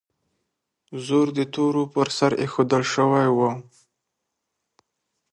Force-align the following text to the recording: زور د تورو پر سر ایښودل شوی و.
زور 1.05 1.27
د 1.37 1.39
تورو 1.53 1.83
پر 1.93 2.07
سر 2.17 2.31
ایښودل 2.41 2.83
شوی 2.93 3.27
و. 3.37 3.39